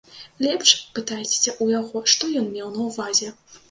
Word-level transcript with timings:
Лепш 0.45 0.71
пытайцеся 0.95 1.53
ў 1.63 1.79
яго, 1.79 2.05
што 2.17 2.35
ён 2.43 2.53
меў 2.59 2.77
на 2.77 2.81
ўвазе. 2.93 3.29